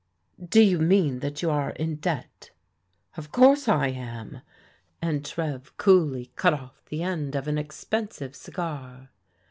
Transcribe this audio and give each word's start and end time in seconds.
"Do 0.59 0.63
you 0.63 0.79
mean 0.79 1.19
that 1.19 1.43
you 1.43 1.51
are 1.51 1.69
in 1.69 1.97
debt?"" 1.97 2.49
Of 3.17 3.31
course 3.31 3.67
I 3.67 3.89
am," 3.89 4.41
and 4.99 5.23
Trev 5.23 5.77
coolly 5.77 6.31
cut 6.35 6.55
off 6.55 6.83
the 6.89 7.03
end 7.03 7.35
of 7.35 7.47
an 7.47 7.59
expensive 7.59 8.35
cigar. 8.35 9.11